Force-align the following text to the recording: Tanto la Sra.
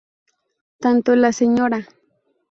Tanto 0.79 1.15
la 1.15 1.31
Sra. 1.31 1.79